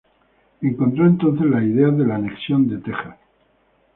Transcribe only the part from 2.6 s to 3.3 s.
de Texas.